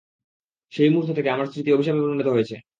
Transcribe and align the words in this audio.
সেই 0.73 0.89
মূহুর্ত 0.89 1.11
থেকে, 1.15 1.29
আমার 1.29 1.47
স্মৃতি 1.47 1.69
অভিশাপে 1.73 2.01
পরিণত 2.03 2.27
হয়েছে। 2.27 2.55